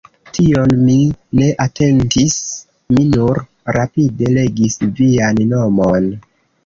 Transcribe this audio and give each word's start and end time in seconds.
Tion 0.35 0.71
mi 0.85 0.95
ne 1.39 1.49
atentis, 1.65 2.39
mi 2.95 3.05
nur 3.11 3.43
rapide 3.77 4.33
legis 4.41 4.81
vian 5.01 5.45
nomon. 5.55 6.09